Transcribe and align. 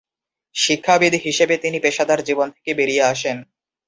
শিক্ষাবিদ 0.55 1.13
হিসেবে 1.25 1.55
তিনি 1.57 1.77
পেশাদার 1.79 2.19
জীবন 2.23 2.47
থেকে 2.55 2.71
বেরিয়ে 2.73 3.03
আসেন। 3.03 3.37